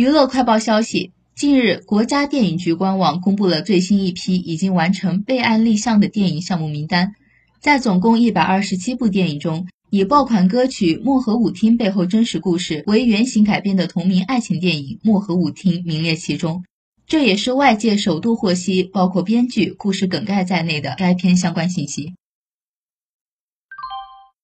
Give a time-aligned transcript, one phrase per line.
[0.00, 7.12] 娱乐快报消息近日国家电影局官网公布了最新一批已经完成备案立项的电影项目名单。
[7.60, 16.64] 在总共一百二十七部电影中以爆款歌曲漠河舞厅背后真实故事为原型改编的同名爱情电影漠河舞厅名列其中。
[17.06, 22.14] 这也是外界首度获悉包括编剧故事梗概在内的该片相关信息。